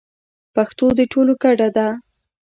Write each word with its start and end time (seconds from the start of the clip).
پښتو 0.55 0.85
د 0.97 0.99
ټولو 1.11 1.33
ګډه 1.43 1.67
ده. 1.75 1.87